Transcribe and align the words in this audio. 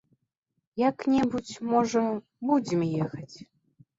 Як-небудзь, 0.87 1.51
можа, 1.73 2.03
будзем 2.47 2.81
ехаць. 3.09 3.37